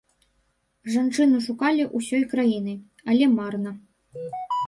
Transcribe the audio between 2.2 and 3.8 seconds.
краінай, але марна.